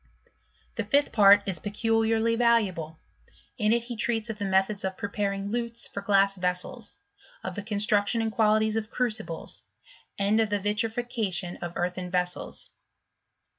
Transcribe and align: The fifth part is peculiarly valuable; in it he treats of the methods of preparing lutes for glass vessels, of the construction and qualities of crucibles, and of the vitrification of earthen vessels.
The 0.77 0.83
fifth 0.83 1.11
part 1.11 1.43
is 1.47 1.59
peculiarly 1.59 2.35
valuable; 2.35 2.97
in 3.59 3.71
it 3.71 3.83
he 3.83 3.95
treats 3.95 4.31
of 4.31 4.39
the 4.39 4.45
methods 4.45 4.83
of 4.83 4.97
preparing 4.97 5.49
lutes 5.49 5.85
for 5.85 6.01
glass 6.01 6.35
vessels, 6.37 6.97
of 7.43 7.53
the 7.53 7.61
construction 7.61 8.19
and 8.19 8.31
qualities 8.31 8.75
of 8.75 8.89
crucibles, 8.89 9.63
and 10.17 10.39
of 10.39 10.49
the 10.49 10.59
vitrification 10.59 11.57
of 11.57 11.73
earthen 11.75 12.09
vessels. 12.09 12.71